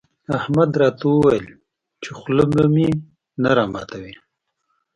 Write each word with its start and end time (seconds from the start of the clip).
احمد 0.37 0.69
راته 0.81 1.03
وويل 1.09 1.45
چې 2.03 2.09
خوله 2.17 2.45
به 2.53 2.63
مې 2.73 2.89
نه 3.43 3.51
راماتوې. 3.57 4.13